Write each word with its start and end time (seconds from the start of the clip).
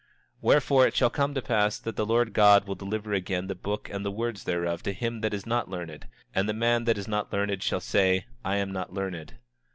27:19 0.41 0.41
Wherefore 0.41 0.87
it 0.87 0.95
shall 0.95 1.09
come 1.11 1.35
to 1.35 1.43
pass, 1.43 1.77
that 1.77 1.95
the 1.95 2.07
Lord 2.07 2.33
God 2.33 2.65
will 2.67 2.73
deliver 2.73 3.13
again 3.13 3.45
the 3.45 3.53
book 3.53 3.87
and 3.93 4.03
the 4.03 4.09
words 4.09 4.45
thereof 4.45 4.81
to 4.81 4.93
him 4.93 5.21
that 5.21 5.31
is 5.31 5.45
not 5.45 5.69
learned; 5.69 6.07
and 6.33 6.49
the 6.49 6.53
man 6.53 6.85
that 6.85 6.97
is 6.97 7.07
not 7.07 7.31
learned 7.31 7.61
shall 7.61 7.79
say: 7.81 8.25
I 8.43 8.55
am 8.55 8.71
not 8.71 8.91
learned. 8.91 9.35